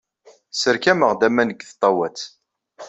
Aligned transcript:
Sserkameɣ-d 0.53 1.21
aman 1.27 1.49
deg 1.51 1.61
tṭawat. 1.71 2.19